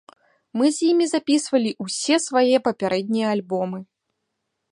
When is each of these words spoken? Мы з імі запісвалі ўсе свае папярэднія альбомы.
Мы 0.59 0.65
з 0.77 0.87
імі 0.93 1.05
запісвалі 1.09 1.71
ўсе 1.85 2.15
свае 2.27 2.57
папярэднія 2.67 3.27
альбомы. 3.35 3.79